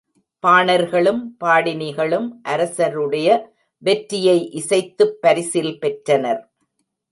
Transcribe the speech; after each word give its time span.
பாணர்களும், 0.43 1.19
பாடினிகளும் 1.43 2.27
அரசருடைய 2.43 3.27
வெற்றியை 3.77 4.49
இசைத்துப் 4.51 5.21
பரிசில் 5.21 5.79
பெற்றனர். 5.79 6.53